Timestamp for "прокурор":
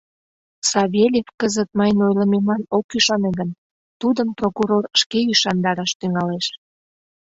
4.37-4.85